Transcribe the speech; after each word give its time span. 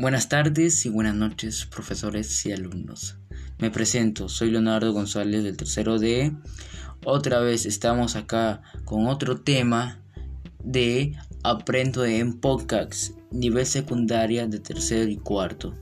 Buenas 0.00 0.30
tardes 0.30 0.86
y 0.86 0.88
buenas 0.88 1.14
noches, 1.14 1.66
profesores 1.66 2.46
y 2.46 2.52
alumnos. 2.52 3.19
Me 3.60 3.70
presento, 3.70 4.30
soy 4.30 4.50
Leonardo 4.50 4.90
González 4.94 5.44
del 5.44 5.58
tercero 5.58 5.98
D. 5.98 6.32
Otra 7.04 7.40
vez 7.40 7.66
estamos 7.66 8.16
acá 8.16 8.62
con 8.86 9.06
otro 9.06 9.42
tema 9.42 10.02
de 10.64 11.12
Aprendo 11.42 12.06
en 12.06 12.40
Podcast, 12.40 13.14
nivel 13.30 13.66
secundaria 13.66 14.46
de 14.46 14.60
tercero 14.60 15.10
y 15.10 15.18
cuarto. 15.18 15.74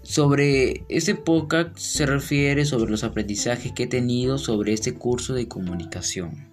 Sobre 0.00 0.86
este 0.88 1.14
podcast 1.14 1.76
se 1.76 2.06
refiere 2.06 2.64
sobre 2.64 2.90
los 2.90 3.04
aprendizajes 3.04 3.72
que 3.72 3.82
he 3.82 3.86
tenido 3.86 4.38
sobre 4.38 4.72
este 4.72 4.94
curso 4.94 5.34
de 5.34 5.46
comunicación. 5.46 6.48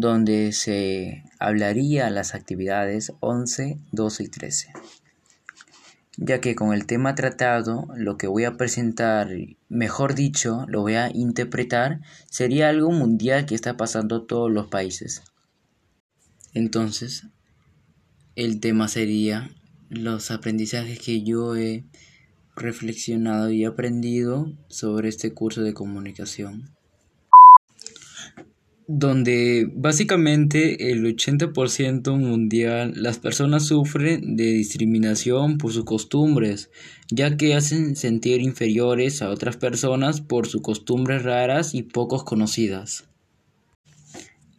donde 0.00 0.52
se 0.52 1.24
hablaría 1.40 2.10
las 2.10 2.34
actividades 2.34 3.12
11, 3.20 3.78
12 3.90 4.22
y 4.22 4.28
13. 4.28 4.72
Ya 6.18 6.40
que 6.40 6.54
con 6.54 6.74
el 6.74 6.86
tema 6.86 7.14
tratado, 7.14 7.88
lo 7.96 8.18
que 8.18 8.26
voy 8.26 8.44
a 8.44 8.58
presentar, 8.58 9.30
mejor 9.70 10.14
dicho, 10.14 10.66
lo 10.68 10.82
voy 10.82 10.94
a 10.94 11.10
interpretar, 11.10 12.00
sería 12.30 12.68
algo 12.68 12.92
mundial 12.92 13.46
que 13.46 13.54
está 13.54 13.78
pasando 13.78 14.16
en 14.16 14.26
todos 14.26 14.50
los 14.50 14.68
países. 14.68 15.22
Entonces, 16.52 17.26
el 18.36 18.60
tema 18.60 18.86
sería 18.88 19.50
los 19.88 20.30
aprendizajes 20.30 20.98
que 20.98 21.22
yo 21.22 21.56
he 21.56 21.84
reflexionado 22.54 23.50
y 23.50 23.64
aprendido 23.64 24.52
sobre 24.68 25.08
este 25.08 25.32
curso 25.32 25.62
de 25.62 25.72
comunicación 25.72 26.76
donde 28.92 29.70
básicamente 29.72 30.90
el 30.90 31.04
80% 31.04 32.18
mundial 32.18 32.92
las 32.96 33.20
personas 33.20 33.66
sufren 33.66 34.34
de 34.34 34.46
discriminación 34.46 35.58
por 35.58 35.72
sus 35.72 35.84
costumbres, 35.84 36.70
ya 37.08 37.36
que 37.36 37.54
hacen 37.54 37.94
sentir 37.94 38.40
inferiores 38.40 39.22
a 39.22 39.30
otras 39.30 39.56
personas 39.56 40.20
por 40.20 40.48
sus 40.48 40.62
costumbres 40.62 41.22
raras 41.22 41.72
y 41.72 41.84
pocos 41.84 42.24
conocidas. 42.24 43.04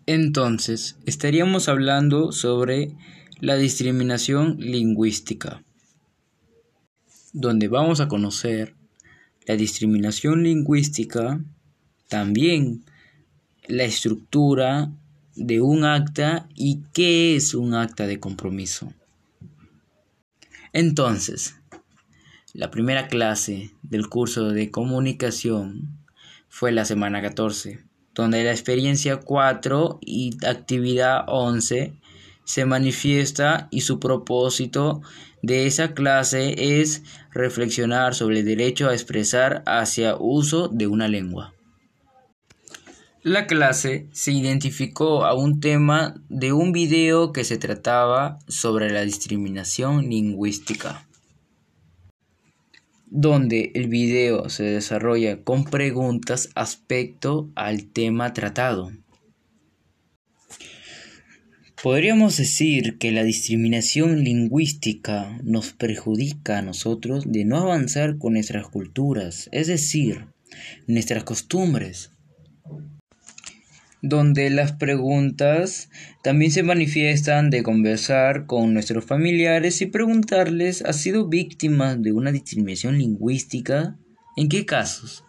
Entonces, 0.05 0.95
estaríamos 1.05 1.67
hablando 1.67 2.31
sobre 2.31 2.93
la 3.41 3.57
discriminación 3.57 4.55
lingüística, 4.61 5.61
donde 7.33 7.67
vamos 7.67 7.99
a 7.99 8.07
conocer 8.07 8.75
la 9.45 9.57
discriminación 9.57 10.43
lingüística 10.43 11.43
también 12.07 12.85
la 13.67 13.83
estructura 13.83 14.91
de 15.35 15.61
un 15.61 15.85
acta 15.85 16.47
y 16.55 16.81
qué 16.93 17.35
es 17.35 17.53
un 17.53 17.73
acta 17.73 18.07
de 18.07 18.19
compromiso. 18.19 18.93
Entonces, 20.73 21.55
la 22.53 22.71
primera 22.71 23.07
clase 23.07 23.71
del 23.81 24.07
curso 24.07 24.49
de 24.49 24.71
comunicación 24.71 25.99
fue 26.49 26.71
la 26.71 26.85
semana 26.85 27.21
14, 27.21 27.79
donde 28.13 28.43
la 28.43 28.51
experiencia 28.51 29.17
4 29.17 29.99
y 30.01 30.37
actividad 30.45 31.23
11 31.27 31.93
se 32.43 32.65
manifiesta 32.65 33.67
y 33.71 33.81
su 33.81 33.99
propósito 33.99 35.01
de 35.41 35.65
esa 35.65 35.93
clase 35.93 36.81
es 36.81 37.03
reflexionar 37.31 38.15
sobre 38.15 38.39
el 38.39 38.45
derecho 38.45 38.89
a 38.89 38.93
expresar 38.93 39.63
hacia 39.65 40.15
uso 40.17 40.67
de 40.67 40.87
una 40.87 41.07
lengua. 41.07 41.53
La 43.23 43.45
clase 43.45 44.07
se 44.13 44.31
identificó 44.31 45.25
a 45.25 45.35
un 45.35 45.59
tema 45.59 46.19
de 46.27 46.53
un 46.53 46.71
video 46.71 47.31
que 47.31 47.43
se 47.43 47.59
trataba 47.59 48.39
sobre 48.47 48.89
la 48.89 49.03
discriminación 49.03 50.09
lingüística, 50.09 51.07
donde 53.05 53.73
el 53.75 53.89
video 53.89 54.49
se 54.49 54.63
desarrolla 54.63 55.43
con 55.43 55.65
preguntas 55.65 56.49
aspecto 56.55 57.51
al 57.53 57.85
tema 57.91 58.33
tratado. 58.33 58.91
Podríamos 61.83 62.37
decir 62.37 62.97
que 62.97 63.11
la 63.11 63.23
discriminación 63.23 64.23
lingüística 64.23 65.37
nos 65.43 65.73
perjudica 65.73 66.57
a 66.57 66.61
nosotros 66.63 67.31
de 67.31 67.45
no 67.45 67.57
avanzar 67.59 68.17
con 68.17 68.33
nuestras 68.33 68.67
culturas, 68.67 69.47
es 69.51 69.67
decir, 69.67 70.25
nuestras 70.87 71.23
costumbres 71.23 72.11
donde 74.01 74.49
las 74.49 74.71
preguntas 74.71 75.89
también 76.23 76.51
se 76.51 76.63
manifiestan 76.63 77.49
de 77.49 77.63
conversar 77.63 78.45
con 78.45 78.73
nuestros 78.73 79.05
familiares 79.05 79.81
y 79.81 79.85
preguntarles, 79.85 80.83
¿ha 80.83 80.93
sido 80.93 81.27
víctima 81.27 81.95
de 81.95 82.11
una 82.11 82.31
discriminación 82.31 82.97
lingüística? 82.97 83.97
¿En 84.35 84.49
qué 84.49 84.65
casos? 84.65 85.23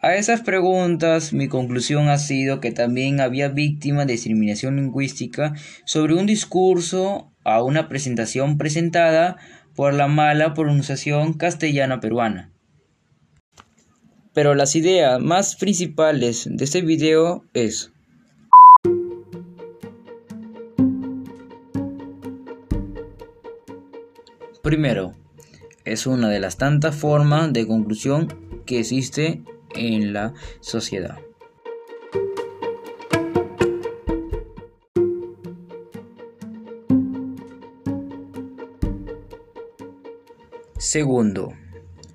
A 0.00 0.14
esas 0.14 0.42
preguntas 0.42 1.32
mi 1.32 1.48
conclusión 1.48 2.08
ha 2.08 2.18
sido 2.18 2.60
que 2.60 2.70
también 2.70 3.20
había 3.20 3.48
víctima 3.48 4.04
de 4.04 4.12
discriminación 4.12 4.76
lingüística 4.76 5.54
sobre 5.86 6.14
un 6.14 6.26
discurso 6.26 7.32
a 7.42 7.62
una 7.62 7.88
presentación 7.88 8.58
presentada 8.58 9.38
por 9.74 9.94
la 9.94 10.06
mala 10.06 10.54
pronunciación 10.54 11.32
castellana 11.32 11.98
peruana. 11.98 12.52
Pero 14.38 14.54
las 14.54 14.76
ideas 14.76 15.20
más 15.20 15.56
principales 15.56 16.46
de 16.48 16.64
este 16.64 16.80
video 16.80 17.44
es 17.54 17.90
Primero, 24.62 25.16
es 25.84 26.06
una 26.06 26.28
de 26.28 26.38
las 26.38 26.56
tantas 26.56 26.94
formas 26.94 27.52
de 27.52 27.66
conclusión 27.66 28.62
que 28.64 28.78
existe 28.78 29.42
en 29.74 30.12
la 30.12 30.34
sociedad. 30.60 31.18
Segundo, 40.76 41.54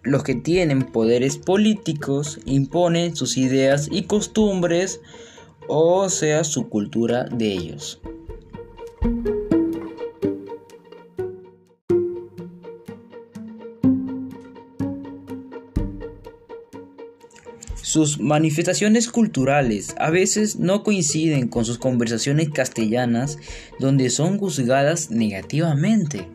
los 0.03 0.23
que 0.23 0.35
tienen 0.35 0.83
poderes 0.83 1.37
políticos 1.37 2.39
imponen 2.45 3.15
sus 3.15 3.37
ideas 3.37 3.87
y 3.91 4.03
costumbres, 4.03 4.99
o 5.67 6.09
sea, 6.09 6.43
su 6.43 6.69
cultura 6.69 7.23
de 7.23 7.53
ellos. 7.53 8.01
Sus 17.81 18.19
manifestaciones 18.19 19.07
culturales 19.07 19.95
a 19.99 20.09
veces 20.09 20.57
no 20.57 20.83
coinciden 20.83 21.47
con 21.47 21.63
sus 21.63 21.77
conversaciones 21.77 22.49
castellanas 22.49 23.37
donde 23.79 24.09
son 24.09 24.39
juzgadas 24.39 25.11
negativamente. 25.11 26.27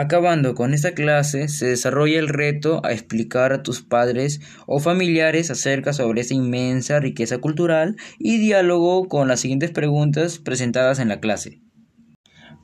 Acabando 0.00 0.54
con 0.54 0.74
esta 0.74 0.92
clase, 0.92 1.48
se 1.48 1.66
desarrolla 1.66 2.20
el 2.20 2.28
reto 2.28 2.80
a 2.84 2.92
explicar 2.92 3.52
a 3.52 3.64
tus 3.64 3.82
padres 3.82 4.40
o 4.68 4.78
familiares 4.78 5.50
acerca 5.50 5.92
sobre 5.92 6.20
esta 6.20 6.34
inmensa 6.34 7.00
riqueza 7.00 7.38
cultural 7.38 7.96
y 8.16 8.38
diálogo 8.38 9.08
con 9.08 9.26
las 9.26 9.40
siguientes 9.40 9.72
preguntas 9.72 10.38
presentadas 10.38 11.00
en 11.00 11.08
la 11.08 11.18
clase. 11.18 11.62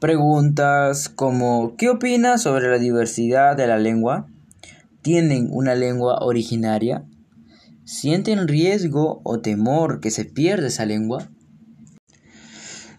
Preguntas 0.00 1.08
como 1.08 1.74
¿qué 1.76 1.88
opinas 1.88 2.40
sobre 2.40 2.70
la 2.70 2.78
diversidad 2.78 3.56
de 3.56 3.66
la 3.66 3.78
lengua? 3.78 4.28
¿Tienen 5.02 5.48
una 5.50 5.74
lengua 5.74 6.18
originaria? 6.20 7.04
¿Sienten 7.82 8.46
riesgo 8.46 9.22
o 9.24 9.40
temor 9.40 9.98
que 9.98 10.12
se 10.12 10.24
pierda 10.24 10.68
esa 10.68 10.86
lengua? 10.86 11.28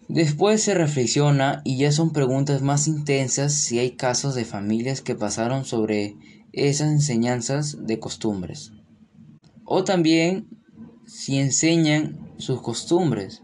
Después 0.07 0.61
se 0.61 0.75
reflexiona 0.75 1.61
y 1.63 1.77
ya 1.77 1.91
son 1.91 2.11
preguntas 2.11 2.61
más 2.61 2.87
intensas 2.87 3.53
si 3.53 3.79
hay 3.79 3.91
casos 3.91 4.35
de 4.35 4.45
familias 4.45 5.01
que 5.01 5.15
pasaron 5.15 5.65
sobre 5.65 6.15
esas 6.53 6.91
enseñanzas 6.91 7.87
de 7.87 7.99
costumbres. 7.99 8.71
O 9.65 9.83
también 9.83 10.47
si 11.07 11.39
enseñan 11.39 12.33
sus 12.37 12.61
costumbres. 12.61 13.41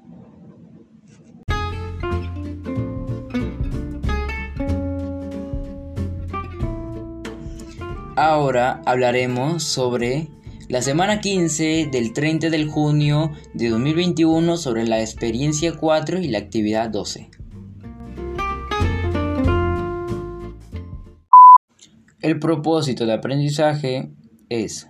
Ahora 8.15 8.83
hablaremos 8.85 9.63
sobre 9.63 10.29
la 10.71 10.81
semana 10.81 11.19
15 11.19 11.89
del 11.91 12.13
30 12.13 12.49
de 12.49 12.65
junio 12.65 13.33
de 13.53 13.67
2021 13.67 14.55
sobre 14.55 14.87
la 14.87 15.01
experiencia 15.01 15.73
4 15.75 16.19
y 16.19 16.29
la 16.29 16.37
actividad 16.37 16.89
12. 16.89 17.29
El 22.21 22.39
propósito 22.39 23.05
de 23.05 23.11
aprendizaje 23.11 24.11
es 24.47 24.87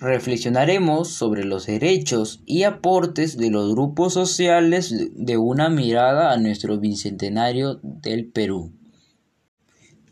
reflexionaremos 0.00 1.08
sobre 1.10 1.44
los 1.44 1.66
derechos 1.66 2.40
y 2.46 2.62
aportes 2.62 3.36
de 3.36 3.50
los 3.50 3.74
grupos 3.74 4.14
sociales 4.14 4.94
de 5.14 5.36
una 5.36 5.68
mirada 5.68 6.32
a 6.32 6.38
nuestro 6.38 6.78
bicentenario 6.78 7.78
del 7.82 8.24
Perú. 8.24 8.72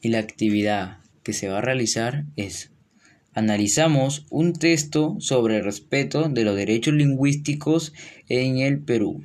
Y 0.03 0.11
la 0.11 0.19
actividad 0.19 0.99
que 1.23 1.33
se 1.33 1.49
va 1.49 1.59
a 1.59 1.63
realizar 1.63 2.27
es 2.37 2.71
analizamos 3.35 4.27
un 4.31 4.53
texto 4.53 5.17
sobre 5.21 5.59
el 5.59 5.65
respeto 5.65 6.29
de 6.29 6.45
los 6.45 6.57
derechos 6.57 6.95
lingüísticos 6.95 7.93
en 8.29 8.59
el 8.59 8.81
Perú 8.81 9.23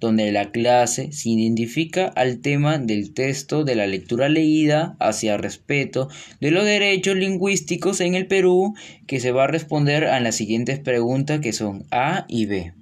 donde 0.00 0.30
la 0.30 0.50
clase 0.50 1.12
se 1.12 1.30
identifica 1.30 2.06
al 2.06 2.40
tema 2.40 2.78
del 2.78 3.14
texto 3.14 3.64
de 3.64 3.74
la 3.74 3.86
lectura 3.86 4.28
leída 4.28 4.96
hacia 5.00 5.36
respeto 5.36 6.08
de 6.40 6.50
los 6.50 6.64
derechos 6.64 7.16
lingüísticos 7.16 8.00
en 8.00 8.14
el 8.14 8.26
Perú, 8.26 8.74
que 9.06 9.20
se 9.20 9.32
va 9.32 9.44
a 9.44 9.48
responder 9.48 10.04
a 10.04 10.20
las 10.20 10.36
siguientes 10.36 10.78
preguntas 10.78 11.40
que 11.40 11.52
son 11.52 11.86
A 11.90 12.26
y 12.28 12.46
B. 12.46 12.74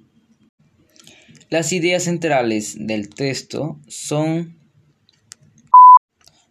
Las 1.49 1.71
ideas 1.71 2.03
centrales 2.03 2.75
del 2.79 3.09
texto 3.09 3.79
son 3.87 4.57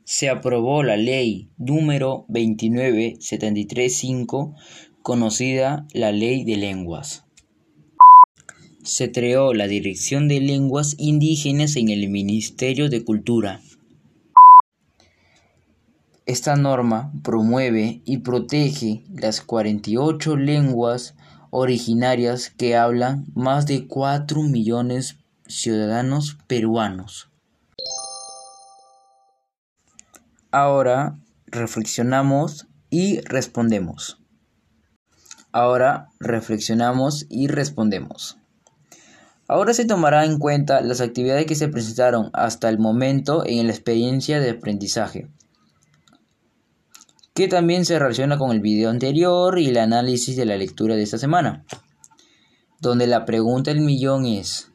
se 0.04 0.28
aprobó 0.28 0.82
la 0.82 0.96
ley 0.96 1.48
número 1.58 2.24
29735 2.28 4.54
conocida 5.02 5.86
la 5.92 6.12
ley 6.12 6.44
de 6.44 6.56
lenguas 6.56 7.24
se 8.84 9.12
creó 9.12 9.54
la 9.54 9.66
Dirección 9.66 10.28
de 10.28 10.40
Lenguas 10.40 10.94
Indígenas 10.98 11.76
en 11.76 11.88
el 11.88 12.10
Ministerio 12.10 12.90
de 12.90 13.02
Cultura. 13.02 13.62
Esta 16.26 16.56
norma 16.56 17.10
promueve 17.22 18.02
y 18.04 18.18
protege 18.18 19.02
las 19.08 19.40
48 19.40 20.36
lenguas 20.36 21.14
originarias 21.50 22.50
que 22.50 22.76
hablan 22.76 23.24
más 23.34 23.66
de 23.66 23.86
4 23.86 24.42
millones 24.42 25.16
ciudadanos 25.46 26.36
peruanos. 26.46 27.30
Ahora 30.56 31.18
reflexionamos 31.46 32.68
y 32.88 33.18
respondemos. 33.22 34.20
Ahora 35.50 36.10
reflexionamos 36.20 37.26
y 37.28 37.48
respondemos. 37.48 38.38
Ahora 39.48 39.74
se 39.74 39.84
tomará 39.84 40.24
en 40.24 40.38
cuenta 40.38 40.80
las 40.80 41.00
actividades 41.00 41.46
que 41.46 41.56
se 41.56 41.66
presentaron 41.66 42.30
hasta 42.34 42.68
el 42.68 42.78
momento 42.78 43.42
en 43.44 43.66
la 43.66 43.72
experiencia 43.72 44.38
de 44.38 44.50
aprendizaje, 44.50 45.28
que 47.34 47.48
también 47.48 47.84
se 47.84 47.98
relaciona 47.98 48.38
con 48.38 48.52
el 48.52 48.60
video 48.60 48.90
anterior 48.90 49.58
y 49.58 49.70
el 49.70 49.76
análisis 49.76 50.36
de 50.36 50.44
la 50.44 50.56
lectura 50.56 50.94
de 50.94 51.02
esta 51.02 51.18
semana, 51.18 51.64
donde 52.78 53.08
la 53.08 53.24
pregunta 53.24 53.72
del 53.72 53.80
millón 53.80 54.24
es, 54.24 54.70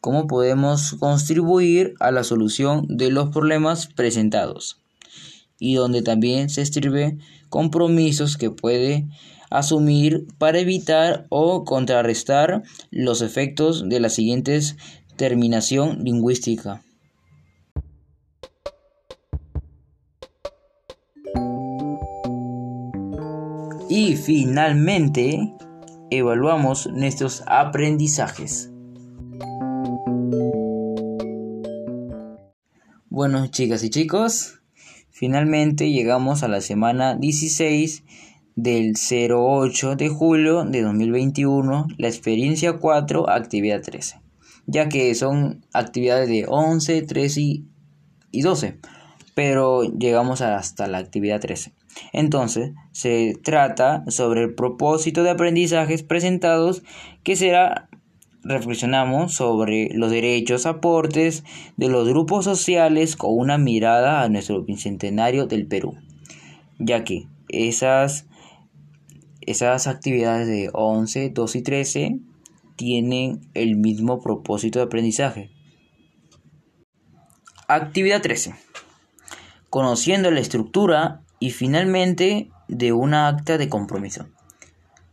¿cómo 0.00 0.26
podemos 0.26 0.94
contribuir 0.94 1.96
a 2.00 2.10
la 2.12 2.24
solución 2.24 2.86
de 2.88 3.10
los 3.10 3.28
problemas 3.28 3.88
presentados? 3.88 4.81
Y 5.64 5.76
donde 5.76 6.02
también 6.02 6.50
se 6.50 6.60
escribe 6.60 7.18
compromisos 7.48 8.36
que 8.36 8.50
puede 8.50 9.06
asumir 9.48 10.26
para 10.38 10.58
evitar 10.58 11.26
o 11.28 11.62
contrarrestar 11.62 12.64
los 12.90 13.22
efectos 13.22 13.88
de 13.88 14.00
las 14.00 14.14
siguientes 14.14 14.76
terminación 15.14 16.02
lingüística. 16.02 16.82
Y 23.88 24.16
finalmente, 24.16 25.54
evaluamos 26.10 26.88
nuestros 26.88 27.44
aprendizajes. 27.46 28.72
Bueno, 33.10 33.46
chicas 33.48 33.84
y 33.84 33.90
chicos, 33.90 34.61
finalmente 35.12 35.92
llegamos 35.92 36.42
a 36.42 36.48
la 36.48 36.60
semana 36.60 37.14
16 37.14 38.02
del 38.56 38.94
08 38.96 39.96
de 39.96 40.08
julio 40.08 40.64
de 40.64 40.82
2021, 40.82 41.86
la 41.96 42.08
experiencia 42.08 42.74
4, 42.78 43.30
actividad 43.30 43.82
13, 43.82 44.20
ya 44.66 44.88
que 44.88 45.14
son 45.14 45.64
actividades 45.72 46.28
de 46.28 46.46
11, 46.48 47.02
13 47.02 47.40
y 48.30 48.42
12, 48.42 48.78
pero 49.34 49.84
llegamos 49.84 50.40
hasta 50.40 50.86
la 50.86 50.98
actividad 50.98 51.40
13. 51.40 51.72
Entonces, 52.12 52.72
se 52.92 53.38
trata 53.42 54.04
sobre 54.08 54.42
el 54.42 54.54
propósito 54.54 55.22
de 55.22 55.30
aprendizajes 55.30 56.02
presentados 56.02 56.82
que 57.22 57.36
será 57.36 57.88
reflexionamos 58.42 59.34
sobre 59.34 59.90
los 59.94 60.10
derechos, 60.10 60.66
aportes 60.66 61.44
de 61.76 61.88
los 61.88 62.08
grupos 62.08 62.44
sociales 62.44 63.16
con 63.16 63.36
una 63.36 63.58
mirada 63.58 64.22
a 64.22 64.28
nuestro 64.28 64.62
bicentenario 64.62 65.46
del 65.46 65.66
Perú, 65.66 65.96
ya 66.78 67.04
que 67.04 67.26
esas 67.48 68.26
esas 69.46 69.86
actividades 69.86 70.46
de 70.46 70.70
11, 70.72 71.30
12 71.30 71.58
y 71.58 71.62
13 71.62 72.18
tienen 72.76 73.40
el 73.54 73.76
mismo 73.76 74.20
propósito 74.20 74.78
de 74.78 74.84
aprendizaje. 74.84 75.50
Actividad 77.68 78.22
13. 78.22 78.54
Conociendo 79.68 80.30
la 80.30 80.40
estructura 80.40 81.22
y 81.38 81.50
finalmente 81.50 82.50
de 82.68 82.92
una 82.92 83.28
acta 83.28 83.58
de 83.58 83.68
compromiso. 83.68 84.26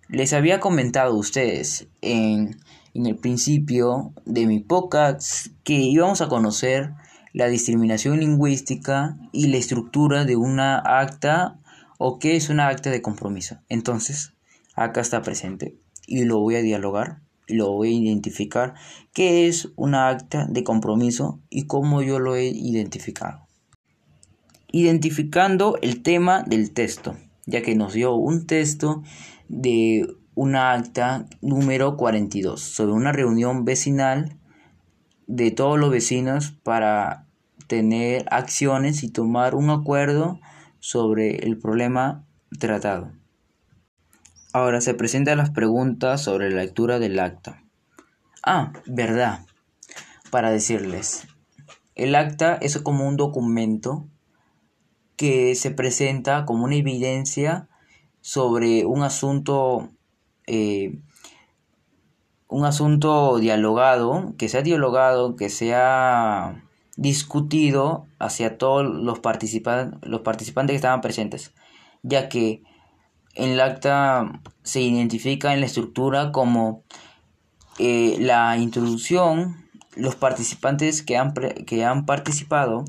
Les 0.07 0.33
había 0.33 0.59
comentado 0.59 1.13
a 1.13 1.17
ustedes 1.17 1.87
en, 2.01 2.59
en 2.93 3.05
el 3.05 3.15
principio 3.15 4.13
de 4.25 4.47
mi 4.47 4.59
podcast 4.59 5.47
que 5.63 5.75
íbamos 5.75 6.21
a 6.21 6.29
conocer 6.29 6.93
la 7.33 7.47
discriminación 7.47 8.19
lingüística 8.19 9.17
y 9.31 9.47
la 9.47 9.57
estructura 9.57 10.25
de 10.25 10.35
una 10.35 10.79
acta 10.79 11.59
o 11.97 12.17
qué 12.19 12.35
es 12.35 12.49
una 12.49 12.67
acta 12.67 12.89
de 12.89 13.01
compromiso. 13.01 13.59
Entonces, 13.69 14.33
acá 14.75 15.01
está 15.01 15.21
presente 15.21 15.75
y 16.07 16.23
lo 16.23 16.39
voy 16.39 16.55
a 16.55 16.61
dialogar 16.61 17.21
y 17.47 17.55
lo 17.55 17.71
voy 17.71 17.89
a 17.89 17.99
identificar 17.99 18.75
qué 19.13 19.47
es 19.47 19.69
una 19.75 20.09
acta 20.09 20.45
de 20.49 20.63
compromiso 20.63 21.39
y 21.49 21.65
cómo 21.65 22.01
yo 22.01 22.19
lo 22.19 22.35
he 22.35 22.45
identificado. 22.45 23.47
Identificando 24.71 25.77
el 25.81 26.03
tema 26.03 26.43
del 26.43 26.71
texto, 26.71 27.17
ya 27.45 27.61
que 27.61 27.75
nos 27.75 27.93
dio 27.93 28.13
un 28.13 28.45
texto 28.45 29.03
de 29.47 30.07
una 30.39 30.71
acta 30.71 31.25
número 31.41 31.97
42 31.97 32.61
sobre 32.61 32.93
una 32.93 33.11
reunión 33.11 33.65
vecinal 33.65 34.37
de 35.27 35.51
todos 35.51 35.77
los 35.77 35.91
vecinos 35.91 36.51
para 36.63 37.27
tener 37.67 38.25
acciones 38.31 39.03
y 39.03 39.11
tomar 39.11 39.53
un 39.53 39.69
acuerdo 39.69 40.39
sobre 40.79 41.39
el 41.45 41.57
problema 41.57 42.23
tratado. 42.57 43.11
Ahora 44.53 44.79
se 44.79 44.93
presentan 44.93 45.39
las 45.39 45.49
preguntas 45.49 46.21
sobre 46.21 46.49
la 46.49 46.61
lectura 46.61 46.99
del 46.99 47.19
acta. 47.19 47.61
Ah, 48.41 48.71
verdad. 48.85 49.45
Para 50.31 50.51
decirles, 50.51 51.27
el 51.95 52.15
acta 52.15 52.57
es 52.61 52.77
como 52.77 53.05
un 53.05 53.17
documento 53.17 54.07
que 55.17 55.53
se 55.55 55.71
presenta 55.71 56.45
como 56.45 56.63
una 56.63 56.75
evidencia 56.75 57.67
sobre 58.21 58.85
un 58.85 59.03
asunto 59.03 59.91
eh, 60.51 60.99
un 62.47 62.65
asunto 62.65 63.37
dialogado, 63.37 64.33
que 64.37 64.49
sea 64.49 64.63
dialogado, 64.63 65.35
que 65.35 65.49
sea 65.49 66.63
discutido 66.97 68.07
hacia 68.17 68.57
todos 68.57 68.83
los, 68.83 69.03
los 69.03 69.19
participantes 70.21 70.73
que 70.73 70.75
estaban 70.75 71.01
presentes, 71.01 71.53
ya 72.01 72.27
que 72.27 72.63
en 73.35 73.51
el 73.51 73.61
acta 73.61 74.41
se 74.63 74.81
identifica 74.81 75.53
en 75.53 75.59
la 75.59 75.67
estructura 75.67 76.31
como 76.31 76.83
eh, 77.77 78.17
la 78.19 78.57
introducción, 78.57 79.69
los 79.95 80.15
participantes 80.15 81.03
que 81.03 81.17
han, 81.17 81.33
que 81.33 81.85
han 81.85 82.07
participado, 82.07 82.85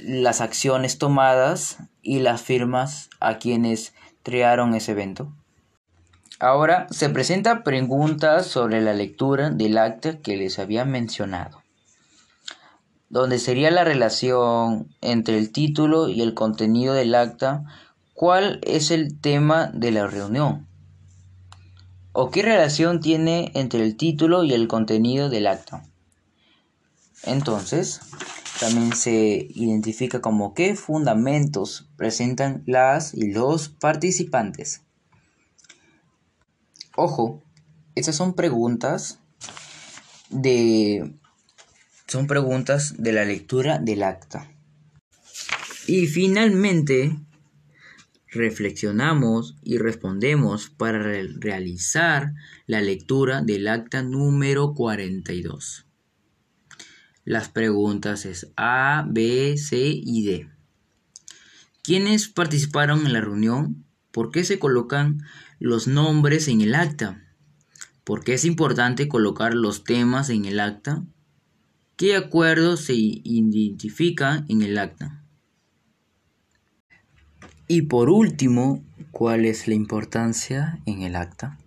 las 0.00 0.42
acciones 0.42 0.98
tomadas 0.98 1.78
y 2.02 2.18
las 2.18 2.42
firmas 2.42 3.08
a 3.18 3.38
quienes 3.38 3.94
crearon 4.22 4.74
ese 4.74 4.92
evento. 4.92 5.32
Ahora 6.40 6.88
se 6.90 7.08
presentan 7.10 7.62
preguntas 7.62 8.46
sobre 8.46 8.80
la 8.80 8.94
lectura 8.94 9.50
del 9.50 9.78
acta 9.78 10.18
que 10.18 10.36
les 10.36 10.58
había 10.58 10.84
mencionado 10.84 11.60
donde 13.10 13.40
sería 13.40 13.72
la 13.72 13.84
relación 13.84 14.94
entre 15.00 15.36
el 15.36 15.50
título 15.50 16.08
y 16.08 16.22
el 16.22 16.32
contenido 16.32 16.94
del 16.94 17.14
acta 17.14 17.64
¿Cuál 18.14 18.60
es 18.62 18.90
el 18.90 19.18
tema 19.18 19.70
de 19.72 19.90
la 19.90 20.06
reunión? 20.06 20.66
¿O 22.12 22.30
qué 22.30 22.42
relación 22.42 23.00
tiene 23.00 23.50
entre 23.54 23.82
el 23.82 23.96
título 23.96 24.44
y 24.44 24.52
el 24.52 24.68
contenido 24.68 25.30
del 25.30 25.46
acta? 25.46 25.84
Entonces, 27.22 28.00
también 28.60 28.94
se 28.94 29.48
identifica 29.54 30.20
como 30.20 30.52
qué 30.52 30.76
fundamentos 30.76 31.88
presentan 31.96 32.62
las 32.66 33.14
y 33.14 33.32
los 33.32 33.70
participantes. 33.70 34.82
Ojo, 36.96 37.42
estas 37.94 38.16
son 38.16 38.34
preguntas 38.34 39.20
de 40.28 41.14
son 42.06 42.26
preguntas 42.26 42.94
de 42.98 43.12
la 43.12 43.24
lectura 43.24 43.78
del 43.78 44.02
acta. 44.02 44.50
Y 45.86 46.08
finalmente 46.08 47.16
reflexionamos 48.26 49.56
y 49.62 49.78
respondemos 49.78 50.70
para 50.70 50.98
realizar 50.98 52.34
la 52.66 52.80
lectura 52.80 53.42
del 53.42 53.68
acta 53.68 54.02
número 54.02 54.74
42. 54.74 55.86
Las 57.24 57.48
preguntas 57.48 58.24
es 58.24 58.50
A, 58.56 59.06
B, 59.08 59.56
C 59.56 59.78
y 59.78 60.24
D. 60.24 60.48
¿Quiénes 61.82 62.28
participaron 62.28 63.06
en 63.06 63.12
la 63.12 63.20
reunión? 63.20 63.84
¿Por 64.10 64.30
qué 64.30 64.42
se 64.42 64.58
colocan 64.58 65.22
los 65.60 65.86
nombres 65.86 66.48
en 66.48 66.62
el 66.62 66.74
acta? 66.74 67.22
¿Por 68.02 68.24
qué 68.24 68.34
es 68.34 68.44
importante 68.44 69.08
colocar 69.08 69.54
los 69.54 69.84
temas 69.84 70.30
en 70.30 70.46
el 70.46 70.58
acta? 70.58 71.04
¿Qué 71.96 72.16
acuerdos 72.16 72.86
se 72.86 72.94
identifican 72.94 74.46
en 74.48 74.62
el 74.62 74.78
acta? 74.78 75.22
Y 77.68 77.82
por 77.82 78.08
último, 78.08 78.82
¿cuál 79.12 79.44
es 79.44 79.68
la 79.68 79.74
importancia 79.74 80.80
en 80.86 81.02
el 81.02 81.14
acta? 81.14 81.58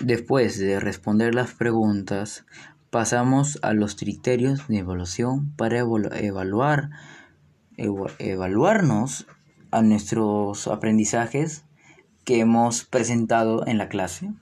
Después 0.00 0.58
de 0.58 0.80
responder 0.80 1.34
las 1.34 1.54
preguntas, 1.54 2.44
pasamos 2.90 3.58
a 3.62 3.72
los 3.72 3.96
criterios 3.96 4.68
de 4.68 4.78
evaluación 4.78 5.50
para 5.56 5.78
evaluar, 5.78 6.90
evaluarnos 7.78 9.26
a 9.70 9.80
nuestros 9.80 10.68
aprendizajes 10.68 11.64
que 12.24 12.40
hemos 12.40 12.84
presentado 12.84 13.66
en 13.66 13.78
la 13.78 13.88
clase. 13.88 14.32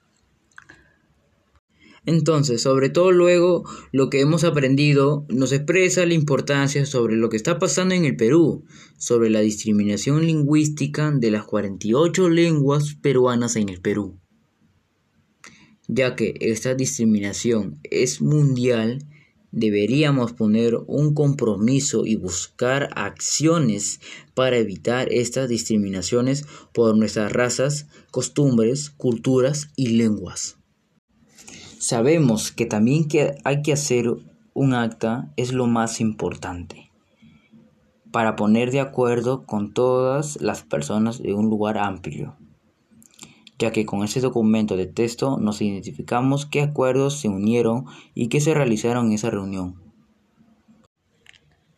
Entonces, 2.07 2.63
sobre 2.63 2.89
todo 2.89 3.13
luego, 3.13 3.65
lo 3.93 4.09
que 4.09 4.21
hemos 4.21 4.45
aprendido 4.45 5.27
nos 5.29 5.53
expresa 5.53 6.07
la 6.07 6.15
importancia 6.15 6.87
sobre 6.87 7.17
lo 7.17 7.29
que 7.29 7.37
está 7.37 7.59
pasando 7.59 7.95
en 7.95 8.05
el 8.05 8.17
Perú, 8.17 8.65
sobre 8.97 9.29
la 9.29 9.41
discriminación 9.41 10.27
lingüística 10.27 11.11
de 11.11 11.31
las 11.31 11.45
48 11.45 12.31
lenguas 12.31 12.95
peruanas 12.95 13.57
en 13.57 13.69
el 13.69 13.81
Perú. 13.81 14.19
Ya 15.89 16.17
que 16.17 16.35
esta 16.41 16.75
discriminación 16.75 17.81
es 17.83 18.23
mundial, 18.23 19.07
deberíamos 19.52 20.33
poner 20.33 20.76
un 20.87 21.14
compromiso 21.14 22.07
y 22.07 22.16
buscar 22.16 22.90
acciones 22.95 24.00
para 24.35 24.57
evitar 24.59 25.12
estas 25.12 25.49
discriminaciones 25.49 26.47
por 26.73 26.97
nuestras 26.97 27.33
razas, 27.33 27.87
costumbres, 28.11 28.90
culturas 28.90 29.71
y 29.76 29.88
lenguas. 29.88 30.57
Sabemos 31.78 32.52
que 32.52 32.66
también 32.66 33.09
que 33.09 33.35
hay 33.45 33.62
que 33.62 33.73
hacer 33.73 34.12
un 34.54 34.75
acta 34.75 35.33
es 35.37 35.52
lo 35.52 35.66
más 35.66 36.00
importante 36.00 36.90
para 38.11 38.37
poner 38.37 38.71
de 38.71 38.80
acuerdo 38.80 39.45
con 39.45 39.73
todas 39.73 40.40
las 40.40 40.62
personas 40.62 41.23
de 41.23 41.35
un 41.35 41.49
lugar 41.49 41.78
amplio, 41.78 42.37
ya 43.61 43.71
que 43.71 43.87
con 43.87 44.02
ese 44.02 44.21
documento 44.21 44.76
de 44.76 44.87
texto 44.87 45.38
nos 45.38 45.61
identificamos 45.61 46.47
qué 46.47 46.62
acuerdos 46.62 47.21
se 47.21 47.29
unieron 47.29 47.85
y 48.14 48.29
qué 48.29 48.40
se 48.40 48.55
realizaron 48.55 49.07
en 49.07 49.12
esa 49.12 49.31
reunión. 49.31 49.76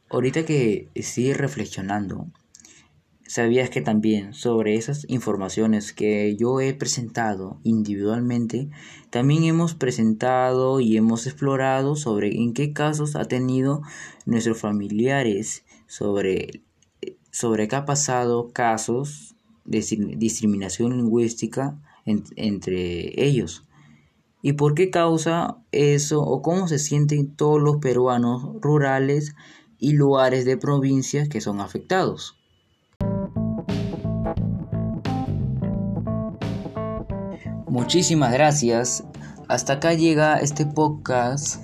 Ahorita 0.08 0.44
que 0.44 0.88
estoy 0.94 1.32
reflexionando, 1.32 2.28
¿Sabías 3.32 3.70
que 3.70 3.80
también 3.80 4.34
sobre 4.34 4.74
esas 4.74 5.06
informaciones 5.08 5.94
que 5.94 6.36
yo 6.36 6.60
he 6.60 6.74
presentado 6.74 7.60
individualmente, 7.62 8.68
también 9.08 9.44
hemos 9.44 9.74
presentado 9.74 10.80
y 10.80 10.98
hemos 10.98 11.26
explorado 11.26 11.96
sobre 11.96 12.36
en 12.36 12.52
qué 12.52 12.74
casos 12.74 13.16
ha 13.16 13.24
tenido 13.24 13.80
nuestros 14.26 14.60
familiares, 14.60 15.64
sobre, 15.86 16.62
sobre 17.30 17.68
qué 17.68 17.76
ha 17.76 17.86
pasado 17.86 18.50
casos 18.52 19.31
discriminación 19.64 20.96
lingüística 20.96 21.78
entre 22.04 23.24
ellos? 23.24 23.64
¿Y 24.42 24.54
por 24.54 24.74
qué 24.74 24.90
causa 24.90 25.58
eso 25.70 26.20
o 26.20 26.42
cómo 26.42 26.66
se 26.66 26.80
sienten 26.80 27.36
todos 27.36 27.62
los 27.62 27.76
peruanos 27.76 28.60
rurales 28.60 29.36
y 29.78 29.92
lugares 29.92 30.44
de 30.44 30.56
provincias 30.56 31.28
que 31.28 31.40
son 31.40 31.60
afectados? 31.60 32.36
Muchísimas 37.68 38.32
gracias. 38.32 39.04
Hasta 39.48 39.74
acá 39.74 39.94
llega 39.94 40.38
este 40.38 40.66
podcast. 40.66 41.62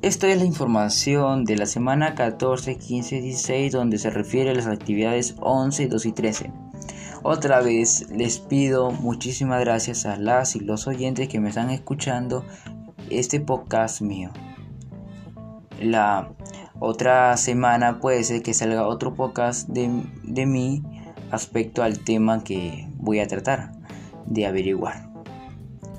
Esta 0.00 0.28
es 0.28 0.38
la 0.38 0.44
información 0.44 1.44
de 1.44 1.56
la 1.56 1.66
semana 1.66 2.14
14, 2.14 2.78
15, 2.78 3.20
16 3.20 3.72
donde 3.72 3.98
se 3.98 4.10
refiere 4.10 4.50
a 4.50 4.54
las 4.54 4.66
actividades 4.66 5.34
11, 5.40 5.88
2 5.88 6.06
y 6.06 6.12
13. 6.12 6.52
Otra 7.22 7.60
vez 7.60 8.08
les 8.10 8.38
pido 8.38 8.90
muchísimas 8.90 9.60
gracias 9.60 10.06
a 10.06 10.16
las 10.16 10.56
y 10.56 10.60
los 10.60 10.86
oyentes 10.86 11.28
que 11.28 11.40
me 11.40 11.50
están 11.50 11.70
escuchando 11.70 12.44
este 13.10 13.40
podcast 13.40 14.00
mío. 14.00 14.30
La 15.80 16.32
otra 16.78 17.36
semana 17.36 18.00
puede 18.00 18.24
ser 18.24 18.42
que 18.42 18.54
salga 18.54 18.86
otro 18.86 19.14
podcast 19.14 19.68
de, 19.68 20.02
de 20.24 20.46
mí 20.46 20.82
respecto 21.30 21.82
al 21.82 21.98
tema 21.98 22.42
que 22.42 22.88
voy 22.96 23.20
a 23.20 23.26
tratar 23.26 23.72
de 24.26 24.46
averiguar. 24.46 25.10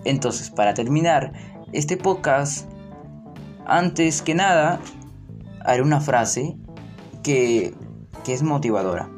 Entonces, 0.04 0.50
para 0.50 0.74
terminar 0.74 1.34
este 1.74 1.98
podcast, 1.98 2.68
antes 3.66 4.22
que 4.22 4.34
nada, 4.34 4.80
haré 5.64 5.82
una 5.82 6.02
frase 6.02 6.58
que, 7.24 7.74
es 8.28 8.44
motivadora. 8.44 9.10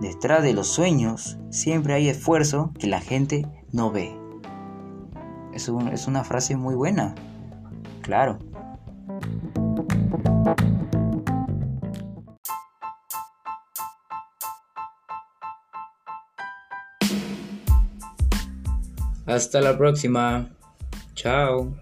Detrás 0.00 0.44
de 0.44 0.52
los 0.52 0.68
sueños 0.68 1.38
siempre 1.50 1.94
hay 1.94 2.08
esfuerzo 2.08 2.72
que 2.78 2.86
la 2.86 3.00
gente 3.00 3.46
no 3.72 3.90
ve. 3.90 4.16
Es, 5.52 5.68
una 5.68 6.22
frase 6.22 6.56
muy 6.56 6.76
buena. 6.76 7.16
Claro. 8.02 8.38
Hasta 19.26 19.60
la 19.60 19.76
próxima. 19.76 20.48
Chao. 21.14 21.74